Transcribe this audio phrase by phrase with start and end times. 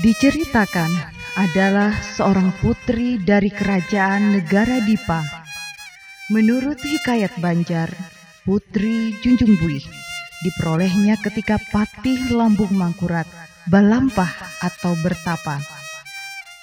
[0.00, 0.88] Diceritakan
[1.36, 5.20] adalah seorang putri dari kerajaan negara Dipa.
[6.32, 7.92] Menurut hikayat Banjar,
[8.40, 9.84] Putri Junjung Buih
[10.48, 13.28] diperolehnya ketika Patih Lambung Mangkurat
[13.68, 14.32] balampah
[14.64, 15.60] atau bertapa.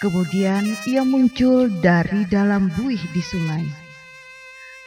[0.00, 3.68] Kemudian ia muncul dari dalam buih di sungai.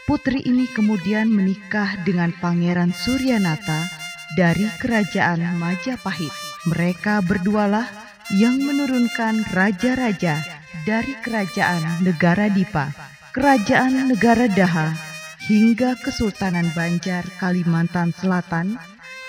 [0.09, 3.86] Putri ini kemudian menikah dengan Pangeran Suryanata
[4.34, 6.34] dari kerajaan Majapahit.
[6.66, 10.40] Mereka berdualah yang menurunkan raja-raja
[10.88, 12.88] dari kerajaan negara Dipa,
[13.36, 14.95] kerajaan negara Daha,
[15.44, 18.80] hingga Kesultanan Banjar Kalimantan Selatan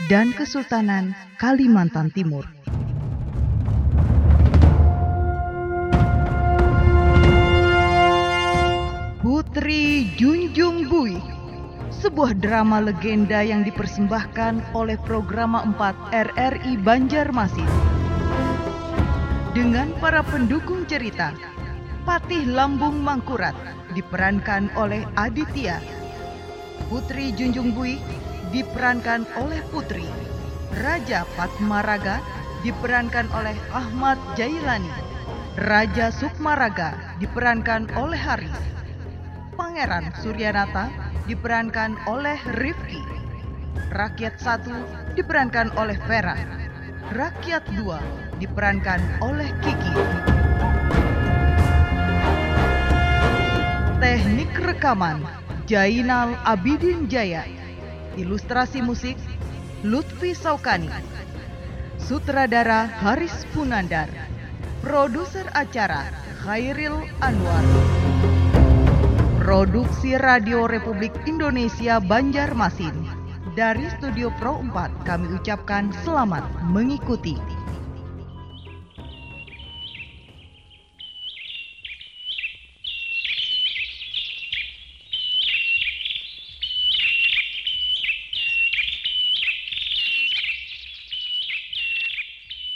[0.06, 1.10] dan Kesultanan
[1.42, 2.46] Kalimantan Timur.
[9.18, 11.18] Putri Junjung Bui
[12.04, 18.03] sebuah drama legenda yang dipersembahkan oleh Programa 4 RRI Banjarmasin.
[19.54, 21.30] Dengan para pendukung cerita,
[22.02, 23.54] Patih Lambung Mangkurat
[23.94, 25.78] diperankan oleh Aditya.
[26.90, 28.02] Putri Junjung Bui
[28.50, 30.02] diperankan oleh Putri.
[30.82, 32.18] Raja Patmaraga
[32.66, 34.90] diperankan oleh Ahmad Jailani.
[35.54, 38.58] Raja Sukmaraga diperankan oleh Haris.
[39.54, 40.90] Pangeran Suryanata
[41.30, 42.98] diperankan oleh Rifki.
[43.94, 44.74] Rakyat satu
[45.14, 46.34] diperankan oleh Vera.
[47.14, 48.02] Rakyat dua
[48.38, 49.94] diperankan oleh Kiki.
[54.02, 55.24] Teknik rekaman
[55.64, 57.48] Jainal Abidin Jaya.
[58.20, 59.16] Ilustrasi musik
[59.80, 60.92] Lutfi Saukani.
[61.96, 64.12] Sutradara Haris Punandar.
[64.84, 66.04] Produser acara
[66.44, 67.64] Khairil Anwar.
[69.40, 72.92] Produksi Radio Republik Indonesia Banjarmasin.
[73.56, 77.63] Dari Studio Pro 4 kami ucapkan selamat mengikuti.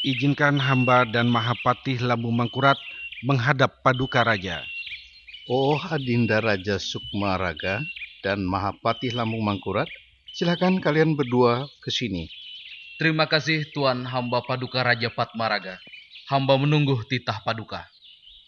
[0.09, 2.81] Izinkan hamba dan Mahapatih Lambung Mangkurat
[3.21, 4.65] menghadap Paduka Raja.
[5.45, 7.85] Oh Adinda Raja Sukmaraga
[8.25, 9.85] dan Mahapatih Lambung Mangkurat,
[10.33, 12.25] silakan kalian berdua ke sini.
[12.97, 15.77] Terima kasih Tuan hamba Paduka Raja Patmaraga.
[16.33, 17.85] Hamba menunggu titah Paduka.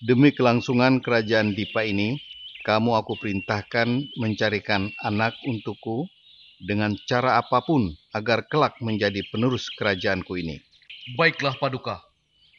[0.00, 2.16] Demi kelangsungan kerajaan Dipa ini,
[2.64, 6.08] kamu aku perintahkan mencarikan anak untukku
[6.56, 10.69] dengan cara apa pun agar kelak menjadi penerus kerajaanku ini.
[11.16, 11.98] Baiklah Paduka.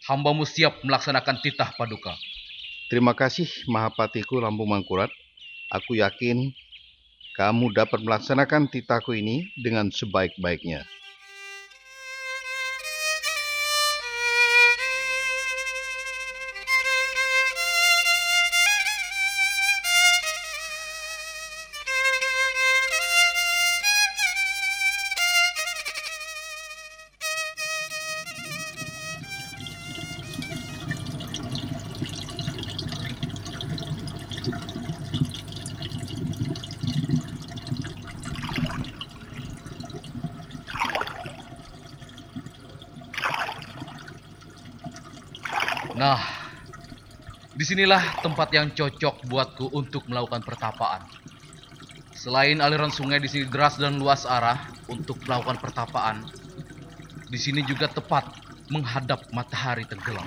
[0.10, 2.18] Hambamu siap melaksanakan titah Paduka.
[2.90, 5.08] Terima kasih Mahapatiku Lambung Mangkurat.
[5.72, 6.52] Aku yakin
[7.40, 10.84] kamu dapat melaksanakan titahku ini dengan sebaik-baiknya.
[46.02, 46.18] Nah,
[47.54, 51.06] di sinilah tempat yang cocok buatku untuk melakukan pertapaan.
[52.18, 54.58] Selain aliran sungai di sini deras dan luas arah
[54.90, 56.26] untuk melakukan pertapaan,
[57.30, 58.34] di sini juga tepat
[58.74, 60.26] menghadap matahari tenggelam.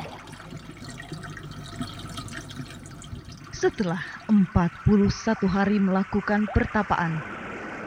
[3.50, 3.98] Setelah
[4.30, 4.86] 41
[5.50, 7.18] hari melakukan pertapaan,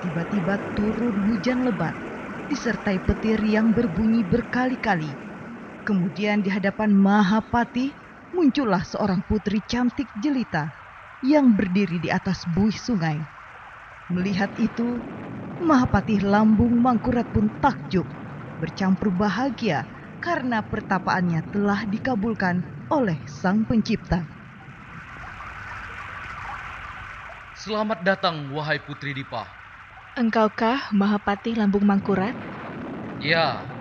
[0.03, 1.95] tiba-tiba turun hujan lebat
[2.51, 5.26] disertai petir yang berbunyi berkali-kali.
[5.87, 7.95] Kemudian di hadapan Mahapati
[8.35, 10.67] muncullah seorang putri cantik jelita
[11.23, 13.23] yang berdiri di atas buih sungai.
[14.11, 14.99] Melihat itu,
[15.63, 18.03] Mahapati Lambung Mangkurat pun takjub,
[18.59, 19.87] bercampur bahagia
[20.19, 24.27] karena pertapaannya telah dikabulkan oleh Sang Pencipta.
[27.63, 29.47] Selamat datang, wahai Putri Dipa.
[30.19, 32.35] Engkaukah Mahapati Lambung Mangkurat?
[33.23, 33.76] Ya,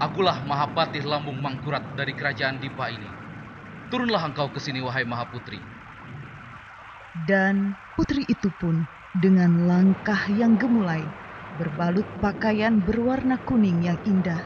[0.00, 3.06] akulah Mahapatih Lambung Mangkurat dari kerajaan Dipa ini.
[3.92, 5.60] Turunlah engkau ke sini, wahai Mahaputri.
[7.28, 8.88] Dan putri itu pun
[9.20, 11.04] dengan langkah yang gemulai,
[11.60, 14.40] berbalut pakaian berwarna kuning yang indah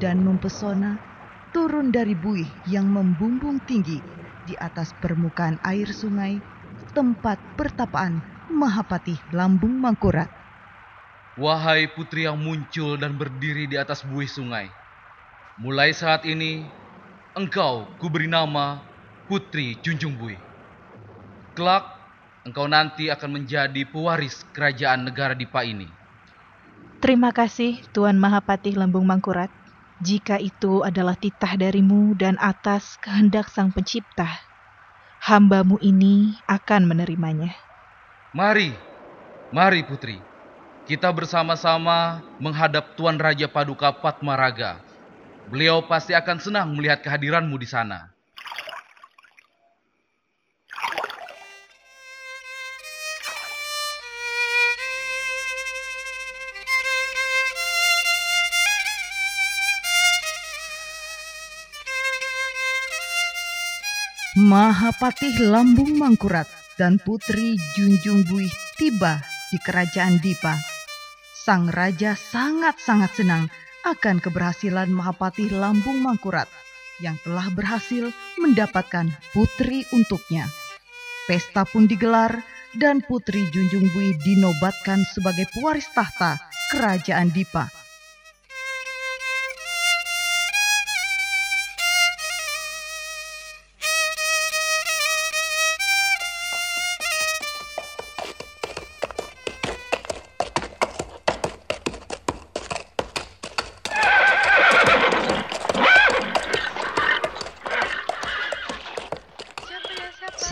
[0.00, 0.96] dan mempesona,
[1.52, 4.00] turun dari buih yang membumbung tinggi
[4.48, 6.40] di atas permukaan air sungai,
[6.96, 10.30] tempat pertapaan Mahapatih Lambung Mangkurat.
[11.34, 14.70] Wahai putri yang muncul dan berdiri di atas buih sungai,
[15.54, 16.66] mulai saat ini
[17.38, 18.82] engkau kuberi nama
[19.30, 20.34] Putri Junjung Bui.
[21.54, 21.86] Kelak,
[22.42, 25.86] engkau nanti akan menjadi pewaris kerajaan negara Dipa ini.
[26.98, 29.52] Terima kasih Tuan Mahapati Lambung Mangkurat.
[30.02, 34.26] Jika itu adalah titah darimu dan atas kehendak Sang Pencipta,
[35.22, 37.54] hambamu ini akan menerimanya.
[38.34, 38.74] Mari,
[39.54, 40.18] mari putri.
[40.84, 44.93] Kita bersama-sama menghadap Tuan Raja Paduka Patmaraga.
[45.48, 48.14] Beliau pasti akan senang melihat kehadiranmu di sana.
[64.34, 69.22] Mahapatih Lambung Mangkurat dan Putri Junjung Buih tiba
[69.54, 70.58] di kerajaan Dipa.
[71.30, 73.46] Sang raja sangat-sangat senang
[73.84, 76.48] akan keberhasilan Mahapatih Lambung Mangkurat
[77.04, 78.08] yang telah berhasil
[78.40, 80.48] mendapatkan putri untuknya.
[81.28, 82.32] Pesta pun digelar
[82.76, 86.40] dan Putri Junjung Buih dinobatkan sebagai pewaris tahta
[86.74, 87.83] kerajaan Dipa.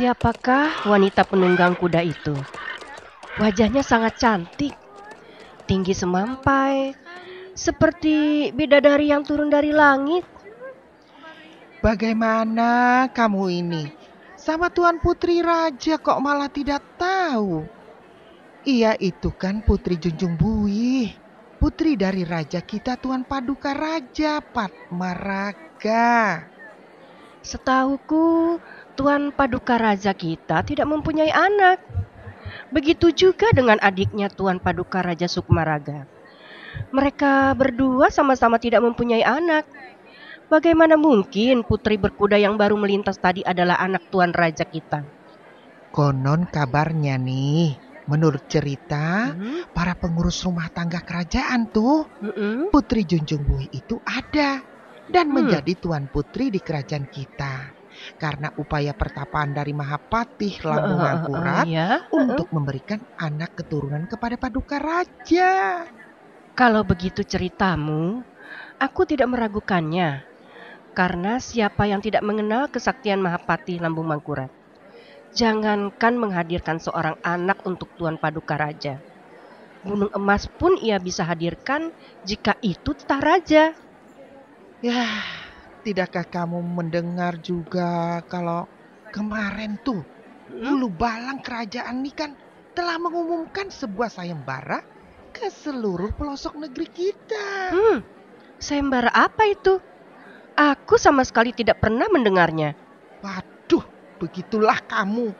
[0.02, 2.34] Siapakah wanita penunggang kuda itu?
[3.38, 4.74] Wajahnya sangat cantik,
[5.70, 6.90] tinggi semampai,
[7.54, 10.26] seperti bidadari yang turun dari langit.
[11.86, 13.94] Bagaimana kamu ini?
[14.34, 17.62] Sama Tuan Putri Raja kok malah tidak tahu?
[18.66, 21.14] Iya itu kan Putri Junjung Buih.
[21.62, 26.50] Putri dari Raja kita Tuan Paduka Raja Patmaraga.
[27.42, 28.62] Setahuku,
[28.98, 31.80] Tuan Paduka Raja kita tidak mempunyai anak.
[32.72, 36.08] Begitu juga dengan adiknya Tuan Paduka Raja Sukmaraga.
[36.92, 39.64] Mereka berdua sama-sama tidak mempunyai anak.
[40.52, 45.00] Bagaimana mungkin putri berkuda yang baru melintas tadi adalah anak Tuan Raja kita?
[45.92, 47.76] Konon kabarnya nih,
[48.08, 49.68] menurut cerita, Hmm?
[49.76, 52.72] para pengurus rumah tangga kerajaan tuh, Mm-mm.
[52.72, 54.64] Putri Junjung Buih itu ada
[55.08, 55.36] dan Hmm.
[55.36, 57.76] menjadi tuan putri di kerajaan kita.
[58.18, 61.88] Karena upaya pertapaan dari Mahapatih Lambung Eh, eh, eh, Mangkurat ya.
[62.10, 65.84] untuk memberikan anak keturunan kepada Paduka Raja.
[66.52, 68.20] Kalau begitu ceritamu,
[68.76, 70.22] aku tidak meragukannya.
[70.92, 74.52] Karena siapa yang tidak mengenal kesaktian Mahapati Lambung Mangkurat?
[75.32, 79.00] Jangankan menghadirkan seorang anak untuk Tuan Paduka Raja.
[79.82, 81.90] Gunung emas pun ia bisa hadirkan
[82.22, 83.64] jika itu titah raja.
[84.78, 85.06] Ya,
[85.82, 88.70] tidakkah kamu mendengar juga kalau
[89.10, 90.02] kemarin tuh
[90.52, 90.76] Hmm?
[90.76, 92.36] Ulu Balang kerajaan ini kan
[92.76, 94.84] telah mengumumkan sebuah sayembara
[95.32, 97.72] ke seluruh pelosok negeri kita.
[97.72, 97.98] Hmm,
[98.60, 99.80] sayembara apa itu?
[100.52, 102.76] Aku sama sekali tidak pernah mendengarnya.
[103.24, 103.80] Waduh,
[104.20, 105.32] begitulah kamu.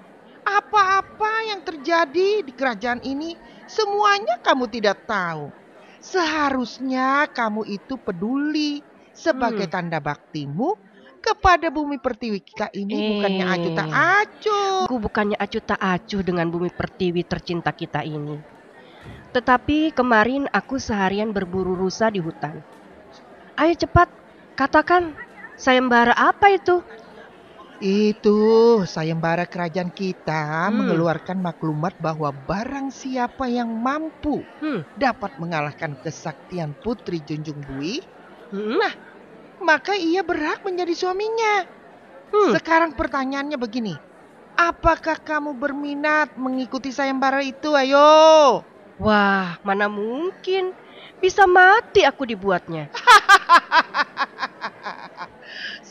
[0.48, 3.36] Apa-apa yang terjadi di kerajaan ini
[3.68, 5.52] semuanya kamu tidak tahu.
[6.00, 8.80] Seharusnya kamu itu peduli
[9.22, 9.74] sebagai Hmm.
[9.78, 10.74] tanda baktimu
[11.22, 13.54] kepada bumi pertiwi kita ini bukannya Eh.
[13.54, 14.78] acuh tak acuh.
[14.90, 18.42] Aku bukannya acuh tak acuh dengan bumi pertiwi tercinta kita ini.
[19.30, 22.58] Tetapi kemarin aku seharian berburu rusa di hutan.
[23.54, 24.10] Ayo cepat,
[24.58, 25.14] katakan
[25.54, 26.82] sayembara apa itu?
[27.82, 28.38] Itu
[28.86, 30.82] sayembara kerajaan kita Hmm.
[30.82, 34.82] mengeluarkan maklumat bahwa barang siapa yang mampu Hmm.
[34.94, 38.02] dapat mengalahkan kesaktian Putri Junjung Bui,
[38.52, 38.84] Hmm?
[39.62, 41.66] Maka ia berhak menjadi suaminya.
[42.32, 42.52] Hmm.
[42.54, 43.94] Sekarang pertanyaannya begini.
[44.58, 47.72] Apakah kamu berminat mengikuti sayembara itu?
[47.72, 48.60] Ayo.
[49.00, 50.76] Wah, mana mungkin
[51.18, 52.92] bisa mati aku dibuatnya.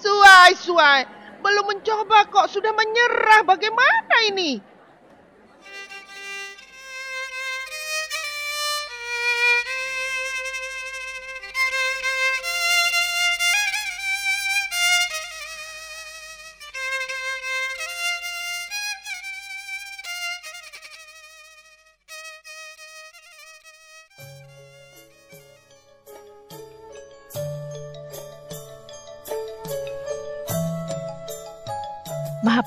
[0.01, 1.05] Suai, suai.
[1.45, 3.45] Belum mencoba kok sudah menyerah.
[3.45, 4.57] Bagaimana ini?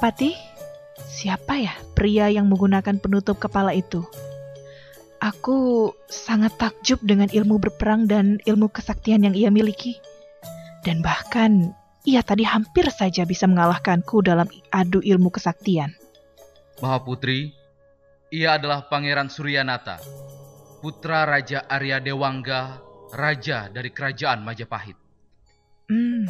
[0.04, 0.36] Mahapati,
[1.00, 4.04] siapa ya pria yang menggunakan penutup kepala itu?
[5.16, 9.96] Aku sangat takjub dengan ilmu berperang dan ilmu kesaktian yang ia miliki.
[10.84, 11.72] Dan bahkan
[12.04, 14.44] ia tadi hampir saja bisa mengalahkanku dalam
[14.76, 15.96] adu ilmu kesaktian.
[16.84, 17.56] Mahaputri,
[18.28, 20.04] ia adalah Pangeran Suryanata,
[20.84, 22.76] putra Raja Arya Dewangga,
[23.16, 25.00] raja dari kerajaan Majapahit.
[25.88, 26.28] Hmm,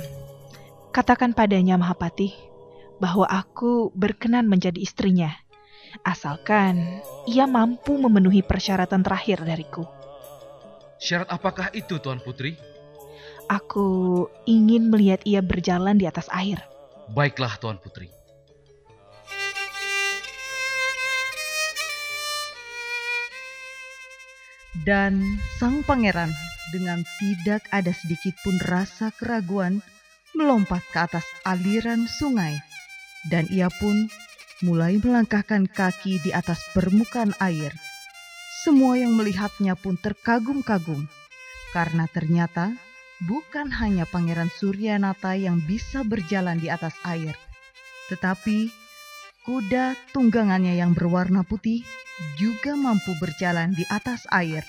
[0.95, 2.54] katakan padanya Mahapati
[3.03, 5.31] bahwa aku berkenan menjadi istrinya,
[6.03, 9.87] asalkan ia mampu memenuhi persyaratan terakhir dariku.
[10.99, 12.57] Syarat apakah itu, Tuan Putri?
[13.51, 16.65] Aku ingin melihat ia berjalan di atas air.
[17.13, 18.09] Baiklah, Tuan Putri.
[24.85, 26.29] Dan sang pangeran
[26.75, 29.81] dengan tidak ada sedikit pun rasa keraguan
[30.35, 32.59] melompat ke atas aliran sungai
[33.29, 34.09] dan ia pun
[34.65, 37.73] mulai melangkahkan kaki di atas permukaan air.
[38.65, 41.05] Semua yang melihatnya pun terkagum-kagum
[41.77, 42.73] karena ternyata
[43.29, 47.37] bukan hanya Pangeran Suryanata yang bisa berjalan di atas air,
[48.09, 48.73] tetapi
[49.45, 51.85] kuda tunggangannya yang berwarna putih
[52.41, 54.65] juga mampu berjalan di atas air.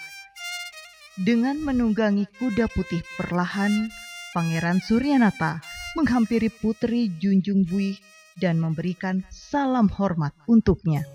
[1.15, 3.87] Dengan menunggangi kuda putih perlahan,
[4.35, 5.63] Pangeran Suryanata
[5.95, 7.95] menghampiri Putri Junjung Buih
[8.35, 11.07] dan memberikan salam hormat untuknya.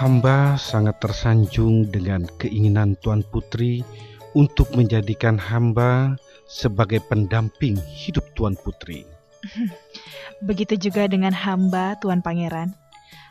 [0.00, 3.84] Hamba sangat tersanjung dengan keinginan Tuan Putri
[4.32, 6.16] untuk menjadikan hamba
[6.48, 9.04] sebagai pendamping hidup Tuan Putri.
[10.48, 12.72] Begitu juga dengan hamba Tuan Pangeran.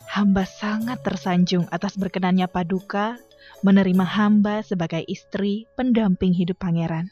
[0.10, 3.18] Hamba sangat tersanjung atas berkenannya Paduka
[3.66, 7.12] menerima hamba sebagai istri pendamping hidup pangeran.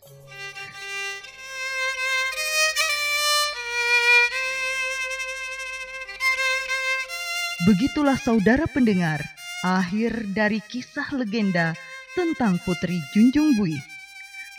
[7.68, 9.20] Begitulah saudara pendengar,
[9.66, 11.75] akhir dari kisah legenda
[12.16, 13.75] tentang Putri Junjung Bui.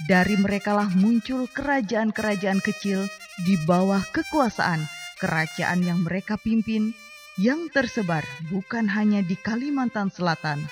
[0.05, 3.09] Dari merekalah muncul kerajaan-kerajaan kecil
[3.49, 4.85] di bawah kekuasaan
[5.19, 6.95] kerajaan yang mereka pimpin
[7.39, 10.63] yang tersebar bukan hanya di Kalimantan Selatan,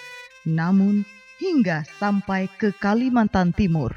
[0.46, 1.02] namun
[1.42, 3.92] hingga sampai ke Kalimantan Timur.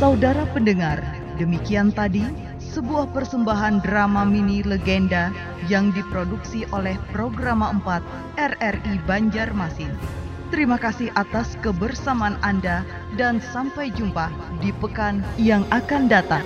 [0.00, 0.98] Saudara pendengar,
[1.38, 2.24] demikian tadi
[2.72, 5.28] sebuah persembahan drama mini legenda
[5.68, 9.92] yang diproduksi oleh Programa 4 RRI Banjarmasin.
[10.50, 12.82] Terima kasih atas kebersamaan Anda
[13.14, 16.42] dan sampai jumpa di pekan yang akan datang.